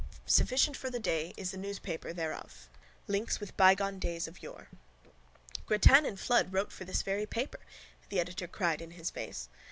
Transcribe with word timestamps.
Sufficient 0.25 0.75
for 0.75 0.89
the 0.89 0.99
day 0.99 1.31
is 1.37 1.51
the 1.51 1.57
newspaper 1.57 2.11
thereof. 2.11 2.67
LINKS 3.07 3.39
WITH 3.39 3.55
BYGONE 3.55 3.99
DAYS 3.99 4.27
OF 4.27 4.41
YORE 4.41 4.67
—Grattan 5.67 6.07
and 6.07 6.19
Flood 6.19 6.51
wrote 6.51 6.71
for 6.71 6.85
this 6.85 7.03
very 7.03 7.27
paper, 7.27 7.59
the 8.09 8.19
editor 8.19 8.47
cried 8.47 8.81
in 8.81 8.89
his 8.97 9.11
face. 9.11 9.47